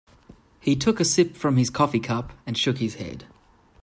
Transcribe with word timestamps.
He 0.59 0.75
took 0.75 0.99
a 0.99 1.05
sip 1.05 1.35
from 1.35 1.57
his 1.57 1.69
coffee 1.69 1.99
cup 1.99 2.33
and 2.47 2.57
shook 2.57 2.79
his 2.79 2.95
head. 2.95 3.27